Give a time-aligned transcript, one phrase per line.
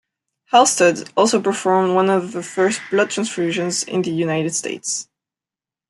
[0.51, 5.07] Halsted also performed one of the first blood transfusions in the United States.